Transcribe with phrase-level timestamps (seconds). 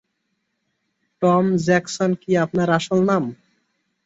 [1.21, 3.23] Tom Jackson কি আপনার আসল নাম?